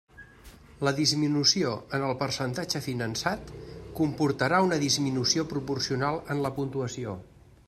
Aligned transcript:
La 0.87 0.93
disminució 0.99 1.73
en 1.97 2.05
el 2.07 2.17
percentatge 2.23 2.81
finançat 2.87 3.53
comportarà 4.03 4.65
una 4.71 4.83
disminució 4.89 5.49
proporcional 5.57 6.23
en 6.37 6.47
la 6.49 6.57
puntuació. 6.59 7.19